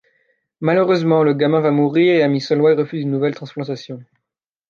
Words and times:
Malheureusement, 0.61 1.21
le 1.21 1.35
gamin 1.35 1.59
va 1.59 1.69
mourir 1.69 2.15
et 2.15 2.23
Amy 2.23 2.41
Solway 2.41 2.73
refuse 2.73 3.03
une 3.03 3.11
nouvelle 3.11 3.35
transplantation. 3.35 4.03